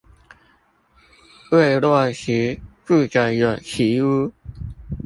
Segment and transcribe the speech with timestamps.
[1.51, 4.31] 為落實住者有其屋